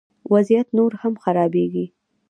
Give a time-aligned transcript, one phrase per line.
[0.33, 1.85] وضعیت نور هم خرابیږي